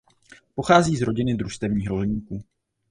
Pochází 0.55 0.95
z 0.97 1.01
rodiny 1.01 1.33
družstevních 1.35 1.87
rolníků. 1.89 2.43